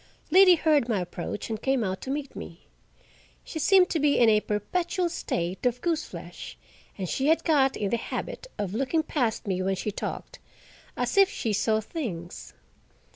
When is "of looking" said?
8.57-9.03